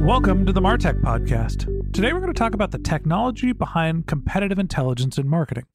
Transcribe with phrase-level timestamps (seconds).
[0.00, 1.66] Welcome to the Martech Podcast.
[1.92, 5.66] Today we're going to talk about the technology behind competitive intelligence in marketing.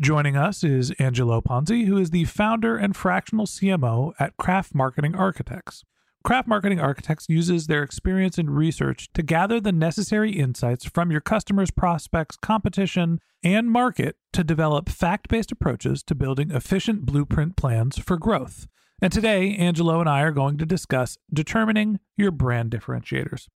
[0.00, 5.16] Joining us is Angelo Ponzi, who is the founder and fractional CMO at Craft Marketing
[5.16, 5.82] Architects.
[6.22, 11.20] Craft Marketing Architects uses their experience and research to gather the necessary insights from your
[11.20, 17.98] customers, prospects, competition, and market to develop fact based approaches to building efficient blueprint plans
[17.98, 18.68] for growth.
[19.02, 23.48] And today, Angelo and I are going to discuss determining your brand differentiators.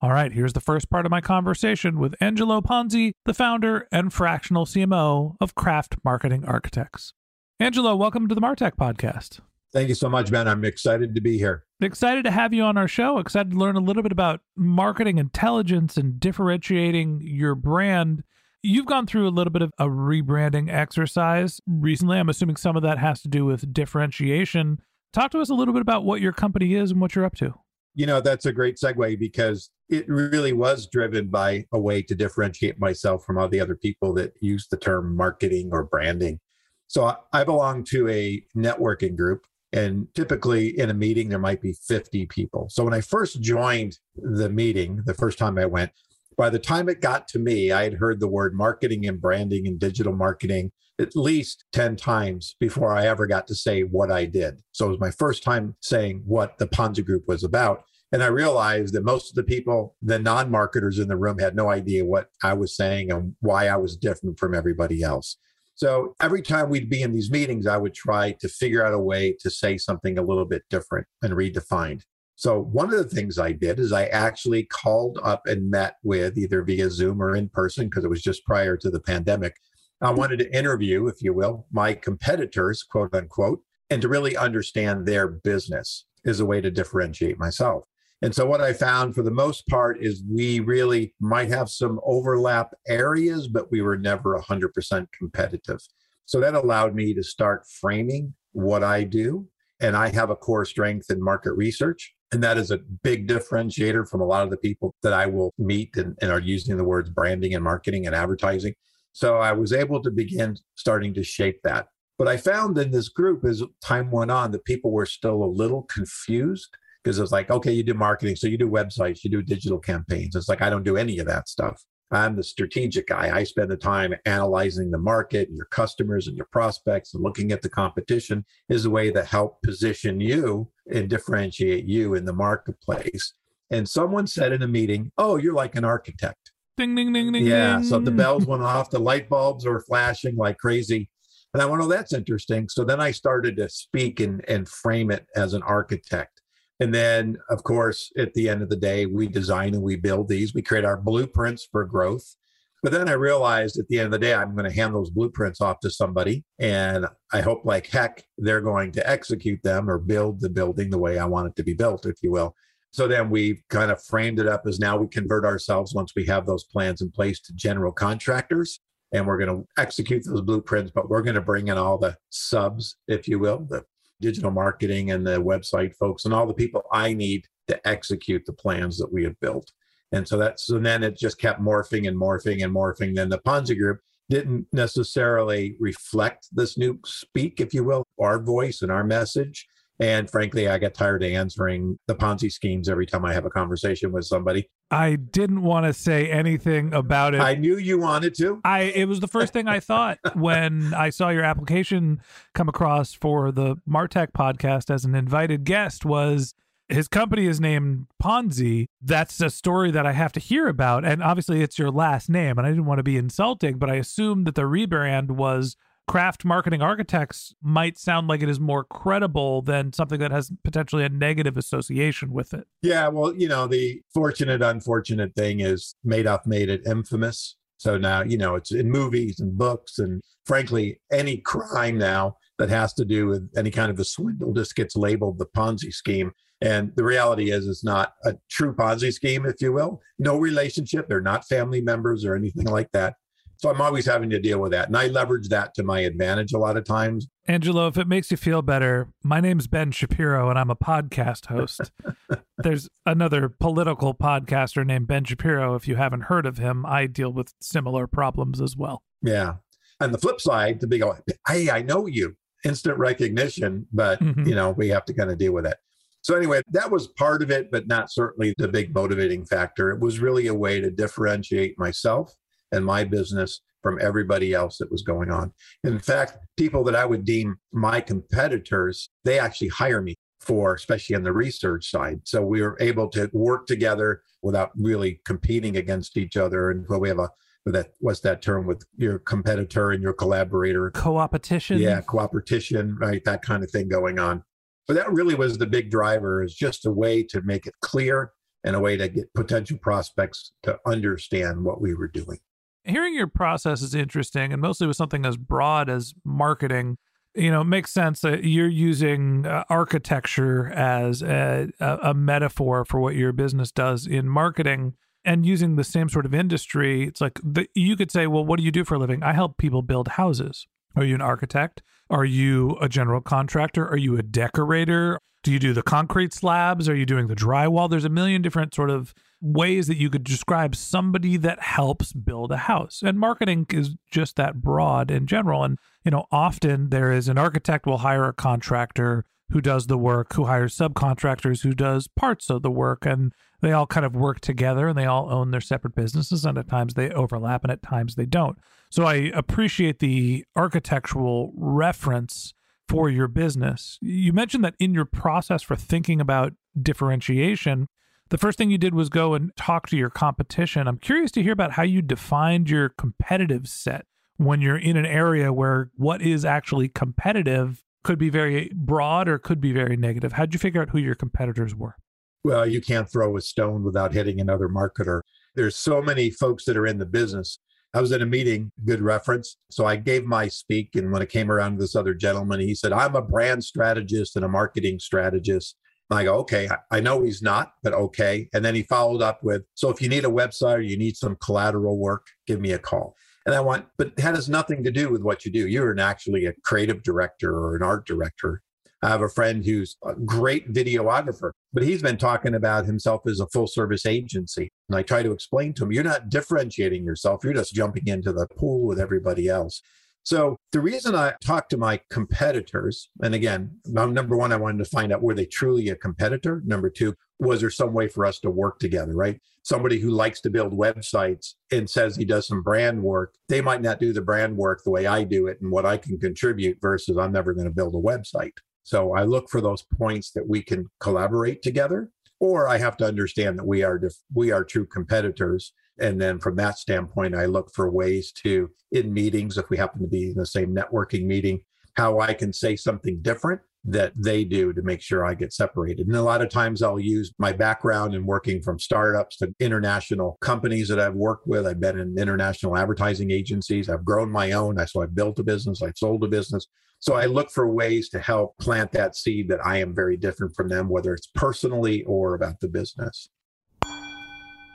[0.00, 4.12] All right, here's the first part of my conversation with Angelo Ponzi, the founder and
[4.12, 7.12] fractional CMO of Craft Marketing Architects.
[7.60, 9.38] Angelo, welcome to the Martech podcast.
[9.72, 10.48] Thank you so much, Ben.
[10.48, 11.62] I'm excited to be here.
[11.80, 13.18] Excited to have you on our show.
[13.18, 18.24] Excited to learn a little bit about marketing intelligence and differentiating your brand.
[18.64, 22.16] You've gone through a little bit of a rebranding exercise recently.
[22.16, 24.78] I'm assuming some of that has to do with differentiation.
[25.12, 27.34] Talk to us a little bit about what your company is and what you're up
[27.38, 27.54] to.
[27.96, 32.14] You know, that's a great segue because it really was driven by a way to
[32.14, 36.38] differentiate myself from all the other people that use the term marketing or branding.
[36.86, 41.72] So I belong to a networking group, and typically in a meeting, there might be
[41.72, 42.68] 50 people.
[42.70, 45.90] So when I first joined the meeting, the first time I went,
[46.36, 49.66] by the time it got to me, I had heard the word marketing and branding
[49.66, 54.24] and digital marketing at least 10 times before I ever got to say what I
[54.24, 54.60] did.
[54.72, 57.84] So it was my first time saying what the Ponzi Group was about.
[58.12, 61.56] And I realized that most of the people, the non marketers in the room, had
[61.56, 65.38] no idea what I was saying and why I was different from everybody else.
[65.74, 68.98] So every time we'd be in these meetings, I would try to figure out a
[68.98, 72.02] way to say something a little bit different and redefined.
[72.36, 76.36] So one of the things I did is I actually called up and met with
[76.36, 79.54] either via Zoom or in person because it was just prior to the pandemic.
[80.00, 80.18] I mm-hmm.
[80.18, 83.60] wanted to interview, if you will, my competitors, quote unquote,
[83.90, 87.84] and to really understand their business is a way to differentiate myself.
[88.22, 92.00] And so what I found for the most part is we really might have some
[92.04, 95.80] overlap areas, but we were never 100% competitive.
[96.24, 99.48] So that allowed me to start framing what I do.
[99.80, 102.14] And I have a core strength in market research.
[102.32, 105.52] And that is a big differentiator from a lot of the people that I will
[105.58, 108.74] meet and, and, are using the words branding and marketing and advertising.
[109.12, 111.88] So I was able to begin starting to shape that.
[112.18, 115.44] But I found in this group as time went on that people were still a
[115.44, 119.42] little confused because it's like, okay, you do marketing, so you do websites, you do
[119.42, 120.36] digital campaigns.
[120.36, 121.82] It's like, I don't do any of that stuff.
[122.12, 123.34] I'm the strategic guy.
[123.34, 127.52] I spend the time analyzing the market and your customers and your prospects and looking
[127.52, 132.32] at the competition is a way to help position you and differentiate you in the
[132.32, 133.32] marketplace.
[133.70, 136.52] And someone said in a meeting, Oh, you're like an architect.
[136.76, 137.46] Ding, ding, ding, ding.
[137.46, 137.76] Yeah.
[137.76, 137.84] ding.
[137.84, 141.08] So the bells went off, the light bulbs were flashing like crazy.
[141.54, 142.68] And I went, Oh, that's interesting.
[142.68, 146.41] So then I started to speak and, and frame it as an architect.
[146.82, 150.26] And then, of course, at the end of the day, we design and we build
[150.26, 150.52] these.
[150.52, 152.34] We create our blueprints for growth.
[152.82, 155.08] But then I realized at the end of the day, I'm going to hand those
[155.08, 156.42] blueprints off to somebody.
[156.58, 160.98] And I hope, like heck, they're going to execute them or build the building the
[160.98, 162.52] way I want it to be built, if you will.
[162.90, 166.26] So then we kind of framed it up as now we convert ourselves once we
[166.26, 168.80] have those plans in place to general contractors.
[169.12, 172.16] And we're going to execute those blueprints, but we're going to bring in all the
[172.30, 173.84] subs, if you will, the
[174.22, 178.52] digital marketing and the website folks and all the people I need to execute the
[178.54, 179.70] plans that we have built.
[180.12, 183.14] And so that's so then it just kept morphing and morphing and morphing.
[183.14, 188.82] Then the Ponzi group didn't necessarily reflect this new speak, if you will, our voice
[188.82, 189.66] and our message.
[190.00, 193.50] And frankly, I got tired of answering the Ponzi schemes every time I have a
[193.50, 194.68] conversation with somebody.
[194.92, 197.40] I didn't want to say anything about it.
[197.40, 198.60] I knew you wanted to.
[198.64, 202.20] I it was the first thing I thought when I saw your application
[202.54, 206.54] come across for the Martech podcast as an invited guest was
[206.88, 208.86] his company is named Ponzi.
[209.00, 211.04] That's a story that I have to hear about.
[211.04, 212.58] And obviously it's your last name.
[212.58, 215.76] And I didn't want to be insulting, but I assumed that the rebrand was
[216.12, 221.02] craft marketing architects might sound like it is more credible than something that has potentially
[221.04, 222.66] a negative association with it.
[222.82, 227.56] Yeah, well, you know, the fortunate, unfortunate thing is Madoff made it infamous.
[227.78, 232.68] So now, you know, it's in movies and books, and frankly, any crime now that
[232.68, 236.32] has to do with any kind of a swindle just gets labeled the Ponzi scheme.
[236.60, 240.02] And the reality is, it's not a true Ponzi scheme, if you will.
[240.18, 241.08] No relationship.
[241.08, 243.14] They're not family members or anything like that.
[243.62, 244.88] So I'm always having to deal with that.
[244.88, 247.28] And I leverage that to my advantage a lot of times.
[247.46, 251.46] Angelo, if it makes you feel better, my name's Ben Shapiro and I'm a podcast
[251.46, 251.92] host.
[252.58, 255.76] There's another political podcaster named Ben Shapiro.
[255.76, 259.04] If you haven't heard of him, I deal with similar problems as well.
[259.22, 259.54] Yeah.
[260.00, 262.34] And the flip side, to be going, hey, I know you,
[262.64, 264.44] instant recognition, but mm-hmm.
[264.44, 265.76] you know, we have to kind of deal with it.
[266.22, 269.92] So anyway, that was part of it, but not certainly the big motivating factor.
[269.92, 272.34] It was really a way to differentiate myself
[272.72, 275.52] and my business from everybody else that was going on.
[275.84, 281.16] In fact, people that I would deem my competitors, they actually hire me for, especially
[281.16, 282.20] on the research side.
[282.24, 286.70] So we were able to work together without really competing against each other.
[286.70, 287.30] And we have a
[287.66, 293.40] that what's that term with your competitor and your collaborator co-opetition yeah cooperation right that
[293.42, 294.42] kind of thing going on
[294.88, 298.32] but that really was the big driver is just a way to make it clear
[298.64, 302.38] and a way to get potential prospects to understand what we were doing
[302.84, 306.98] hearing your process is interesting and mostly with something as broad as marketing
[307.34, 313.00] you know it makes sense that you're using uh, architecture as a, a, metaphor for
[313.00, 314.94] what your business does in marketing
[315.24, 317.04] and using the same sort of industry.
[317.04, 319.22] It's like the, you could say well what do you do for a living?
[319.22, 320.66] I help people build houses.
[320.94, 321.82] Are you an architect?
[322.10, 323.88] Are you a general contractor?
[323.88, 327.90] Are you a decorator do you do the concrete slabs are you doing the drywall
[327.90, 332.52] there's a million different sort of ways that you could describe somebody that helps build
[332.52, 333.02] a house.
[333.04, 335.64] And marketing is just that broad in general.
[335.64, 339.98] And, you know, often there is an architect will hire a contractor who does the
[339.98, 343.04] work, who hires subcontractors who does parts of the work.
[343.04, 346.44] And they all kind of work together and they all own their separate businesses.
[346.44, 348.56] And at times they overlap and at times they don't.
[348.90, 352.54] So I appreciate the architectural reference
[352.92, 353.98] for your business.
[354.02, 357.88] You mentioned that in your process for thinking about differentiation,
[358.28, 360.86] the first thing you did was go and talk to your competition.
[360.86, 364.04] I'm curious to hear about how you defined your competitive set
[364.36, 369.38] when you're in an area where what is actually competitive could be very broad or
[369.38, 370.34] could be very negative.
[370.34, 371.96] How'd you figure out who your competitors were?
[372.44, 375.22] Well, you can't throw a stone without hitting another marketer.
[375.54, 377.58] There's so many folks that are in the business.
[377.94, 379.58] I was in a meeting, good reference.
[379.70, 380.94] So I gave my speak.
[380.94, 384.36] And when it came around to this other gentleman, he said, I'm a brand strategist
[384.36, 385.76] and a marketing strategist.
[386.10, 388.48] And I go, okay, I know he's not, but okay.
[388.54, 391.16] And then he followed up with, so if you need a website or you need
[391.16, 393.14] some collateral work, give me a call.
[393.44, 395.66] And I went, but that has nothing to do with what you do.
[395.66, 398.62] You're an actually a creative director or an art director.
[399.02, 403.40] I have a friend who's a great videographer, but he's been talking about himself as
[403.40, 404.70] a full service agency.
[404.88, 407.42] And I try to explain to him, you're not differentiating yourself.
[407.42, 409.82] You're just jumping into the pool with everybody else.
[410.24, 414.90] So the reason I talked to my competitors, and again, number one, I wanted to
[414.90, 416.62] find out were they truly a competitor?
[416.64, 419.40] Number two, was there some way for us to work together, right?
[419.64, 423.82] Somebody who likes to build websites and says he does some brand work, they might
[423.82, 426.78] not do the brand work the way I do it and what I can contribute
[426.80, 428.52] versus I'm never going to build a website.
[428.84, 432.10] So I look for those points that we can collaborate together
[432.40, 436.38] or I have to understand that we are def- we are true competitors and then
[436.38, 440.30] from that standpoint, I look for ways to, in meetings, if we happen to be
[440.30, 441.60] in the same networking meeting,
[441.94, 446.06] how I can say something different that they do to make sure I get separated.
[446.06, 450.38] And a lot of times I'll use my background in working from startups to international
[450.40, 451.66] companies that I've worked with.
[451.66, 453.88] I've been in international advertising agencies.
[453.88, 454.78] I've grown my own.
[454.78, 456.66] I so I built a business, I've sold a business.
[457.02, 460.54] So I look for ways to help plant that seed that I am very different
[460.54, 463.28] from them, whether it's personally or about the business.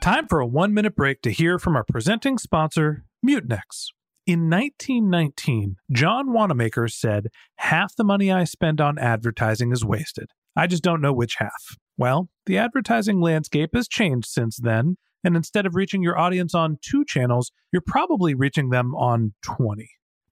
[0.02, 3.88] Time for a one minute break to hear from our presenting sponsor, Mutinex.
[4.26, 10.28] In 1919, John Wanamaker said, Half the money I spend on advertising is wasted.
[10.54, 11.78] I just don't know which half.
[11.96, 14.98] Well, the advertising landscape has changed since then.
[15.24, 19.88] And instead of reaching your audience on two channels, you're probably reaching them on 20.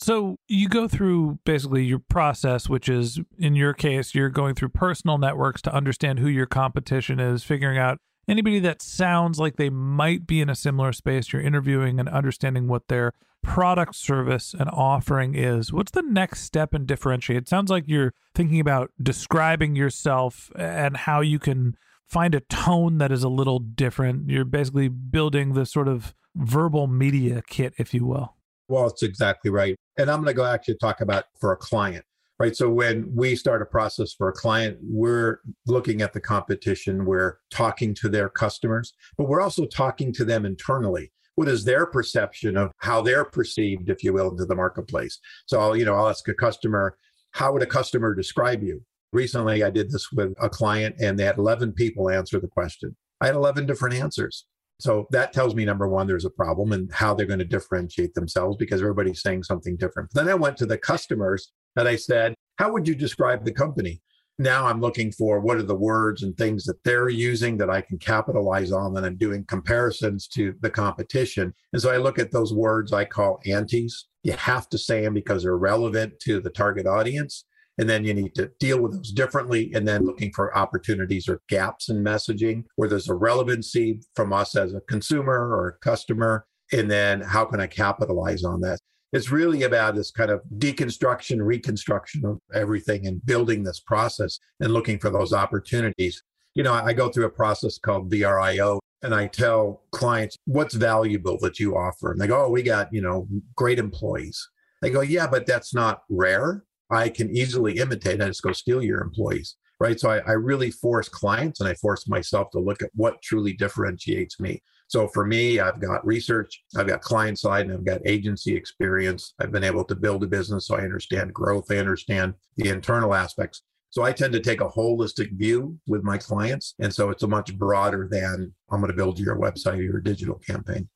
[0.00, 4.70] So you go through basically your process, which is in your case, you're going through
[4.70, 9.68] personal networks to understand who your competition is, figuring out anybody that sounds like they
[9.68, 11.32] might be in a similar space.
[11.32, 15.70] You're interviewing and understanding what their product, service, and offering is.
[15.70, 17.36] What's the next step in differentiate?
[17.36, 21.76] It sounds like you're thinking about describing yourself and how you can
[22.06, 24.30] find a tone that is a little different.
[24.30, 28.36] You're basically building the sort of verbal media kit, if you will.
[28.68, 29.76] Well, it's exactly right.
[30.00, 32.04] And I'm going to go actually talk about for a client,
[32.38, 32.56] right?
[32.56, 37.36] So when we start a process for a client, we're looking at the competition, we're
[37.50, 41.12] talking to their customers, but we're also talking to them internally.
[41.34, 45.18] What is their perception of how they're perceived, if you will, into the marketplace?
[45.44, 46.96] So, I'll, you know, I'll ask a customer,
[47.32, 48.82] how would a customer describe you?
[49.12, 52.96] Recently, I did this with a client and they had 11 people answer the question.
[53.20, 54.46] I had 11 different answers.
[54.80, 58.14] So that tells me number one, there's a problem and how they're going to differentiate
[58.14, 60.10] themselves because everybody's saying something different.
[60.12, 64.00] Then I went to the customers and I said, How would you describe the company?
[64.38, 67.82] Now I'm looking for what are the words and things that they're using that I
[67.82, 68.96] can capitalize on.
[68.96, 71.52] And I'm doing comparisons to the competition.
[71.74, 74.08] And so I look at those words I call antis.
[74.22, 77.44] You have to say them because they're relevant to the target audience
[77.80, 81.40] and then you need to deal with those differently and then looking for opportunities or
[81.48, 86.46] gaps in messaging where there's a relevancy from us as a consumer or a customer
[86.72, 88.78] and then how can i capitalize on that
[89.12, 94.72] it's really about this kind of deconstruction reconstruction of everything and building this process and
[94.72, 96.22] looking for those opportunities
[96.54, 101.38] you know i go through a process called vrio and I tell clients what's valuable
[101.40, 102.12] that you offer.
[102.12, 104.46] And they go, Oh, we got, you know, great employees.
[104.82, 106.64] They go, Yeah, but that's not rare.
[106.90, 108.20] I can easily imitate.
[108.20, 109.98] I just go steal your employees, right?
[109.98, 113.52] So I, I really force clients and I force myself to look at what truly
[113.52, 114.62] differentiates me.
[114.88, 119.34] So for me, I've got research, I've got client side, and I've got agency experience.
[119.40, 123.14] I've been able to build a business, so I understand growth, I understand the internal
[123.14, 123.62] aspects.
[123.90, 126.74] So I tend to take a holistic view with my clients.
[126.80, 130.00] And so it's a much broader than I'm going to build your website or your
[130.00, 130.88] digital campaign.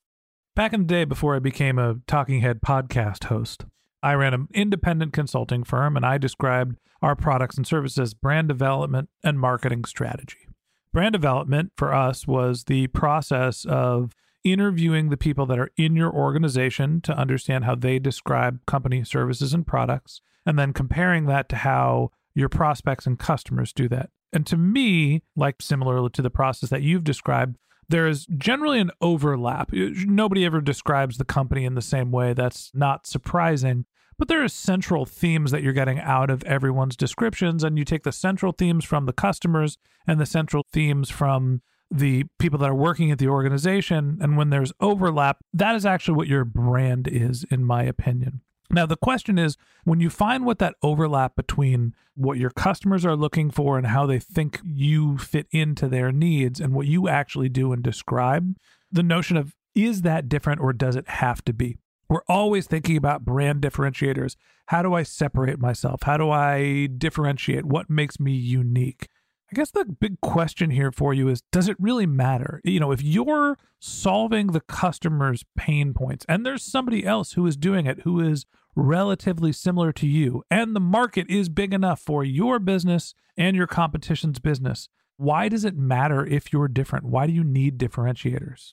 [0.54, 3.64] Back in the day before I became a Talking Head podcast host,
[4.04, 9.08] I ran an independent consulting firm and I described our products and services brand development
[9.24, 10.46] and marketing strategy.
[10.92, 14.12] Brand development for us was the process of
[14.44, 19.54] interviewing the people that are in your organization to understand how they describe company services
[19.54, 24.10] and products, and then comparing that to how your prospects and customers do that.
[24.34, 27.56] And to me, like similar to the process that you've described,
[27.88, 29.70] there is generally an overlap.
[29.72, 32.32] Nobody ever describes the company in the same way.
[32.32, 33.86] That's not surprising
[34.18, 38.04] but there are central themes that you're getting out of everyone's descriptions and you take
[38.04, 42.74] the central themes from the customers and the central themes from the people that are
[42.74, 47.44] working at the organization and when there's overlap that is actually what your brand is
[47.50, 48.40] in my opinion
[48.74, 53.16] now the question is when you find what that overlap between what your customers are
[53.16, 57.48] looking for and how they think you fit into their needs and what you actually
[57.48, 58.56] do and describe
[58.90, 61.76] the notion of is that different or does it have to be
[62.08, 64.36] we're always thinking about brand differentiators.
[64.66, 66.02] How do I separate myself?
[66.02, 67.64] How do I differentiate?
[67.64, 69.08] What makes me unique?
[69.50, 72.60] I guess the big question here for you is does it really matter?
[72.64, 77.56] You know, if you're solving the customer's pain points and there's somebody else who is
[77.56, 82.24] doing it who is relatively similar to you and the market is big enough for
[82.24, 87.06] your business and your competition's business, why does it matter if you're different?
[87.06, 88.72] Why do you need differentiators?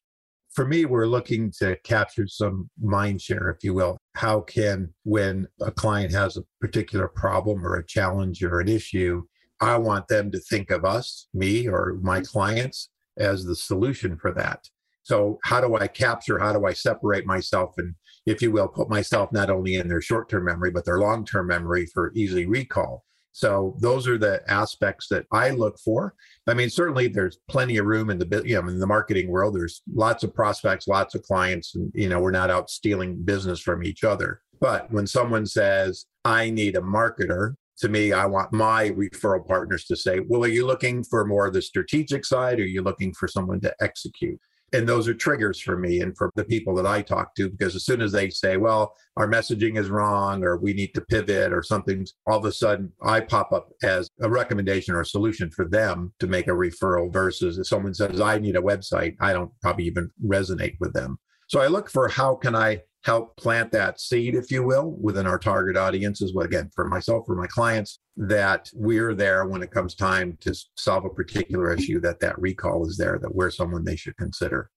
[0.52, 3.98] For me, we're looking to capture some mind share, if you will.
[4.16, 9.24] How can, when a client has a particular problem or a challenge or an issue,
[9.62, 12.26] I want them to think of us, me, or my mm-hmm.
[12.26, 14.68] clients as the solution for that.
[15.04, 16.40] So, how do I capture?
[16.40, 20.02] How do I separate myself and, if you will, put myself not only in their
[20.02, 23.04] short term memory, but their long term memory for easy recall?
[23.32, 26.14] So, those are the aspects that I look for.
[26.48, 29.56] I mean, certainly there's plenty of room in the you know, in the marketing world.
[29.56, 33.60] There's lots of prospects, lots of clients, and you know, we're not out stealing business
[33.60, 34.42] from each other.
[34.60, 39.86] But when someone says, I need a marketer, to me, I want my referral partners
[39.86, 42.84] to say, well, are you looking for more of the strategic side or are you
[42.84, 44.40] looking for someone to execute?
[44.74, 47.76] And those are triggers for me and for the people that I talk to, because
[47.76, 51.52] as soon as they say, well, our messaging is wrong or we need to pivot
[51.52, 55.52] or something, all of a sudden I pop up as a recommendation or a solution
[55.52, 59.34] for them to make a referral versus if someone says, I need a website, I
[59.34, 61.18] don't probably even resonate with them.
[61.50, 65.26] So I look for how can I help plant that seed, if you will, within
[65.26, 66.34] our target audiences.
[66.34, 70.54] Well, again, for myself, for my clients, that we're there when it comes time to
[70.78, 74.70] solve a particular issue, that that recall is there, that we're someone they should consider.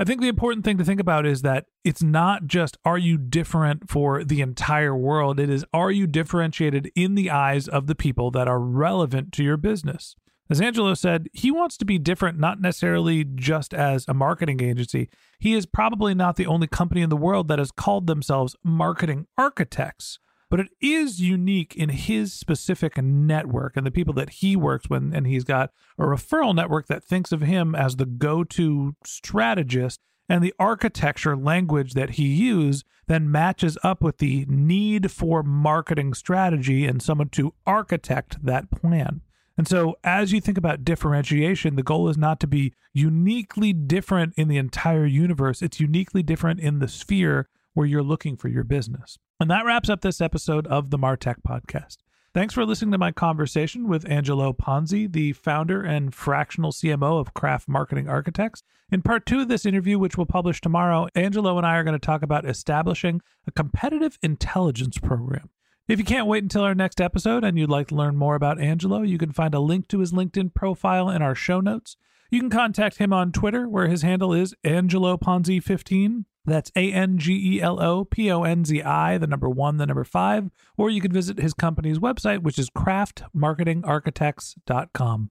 [0.00, 3.18] I think the important thing to think about is that it's not just are you
[3.18, 7.96] different for the entire world, it is are you differentiated in the eyes of the
[7.96, 10.14] people that are relevant to your business.
[10.50, 15.10] As Angelo said, he wants to be different, not necessarily just as a marketing agency.
[15.38, 19.26] He is probably not the only company in the world that has called themselves marketing
[19.36, 24.88] architects, but it is unique in his specific network and the people that he works
[24.88, 25.12] with.
[25.14, 30.00] And he's got a referral network that thinks of him as the go to strategist.
[30.30, 36.12] And the architecture language that he uses then matches up with the need for marketing
[36.12, 39.22] strategy and someone to architect that plan.
[39.58, 44.34] And so, as you think about differentiation, the goal is not to be uniquely different
[44.36, 48.62] in the entire universe, it's uniquely different in the sphere where you're looking for your
[48.62, 49.18] business.
[49.40, 51.96] And that wraps up this episode of the Martech podcast.
[52.34, 57.34] Thanks for listening to my conversation with Angelo Ponzi, the founder and fractional CMO of
[57.34, 58.62] Craft Marketing Architects.
[58.92, 61.98] In part two of this interview, which we'll publish tomorrow, Angelo and I are going
[61.98, 65.50] to talk about establishing a competitive intelligence program.
[65.88, 68.60] If you can't wait until our next episode and you'd like to learn more about
[68.60, 71.96] Angelo, you can find a link to his LinkedIn profile in our show notes.
[72.30, 76.26] You can contact him on Twitter, where his handle is Angelo Ponzi15.
[76.44, 79.78] That's A N G E L O P O N Z I, the number one,
[79.78, 80.50] the number five.
[80.76, 85.30] Or you can visit his company's website, which is craftmarketingarchitects.com.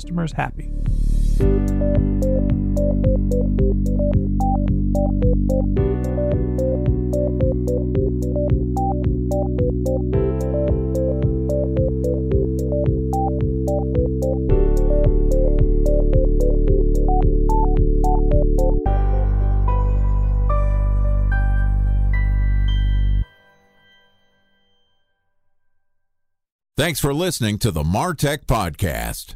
[0.01, 0.71] customers happy.
[26.77, 29.35] Thanks for listening to the Martech Podcast,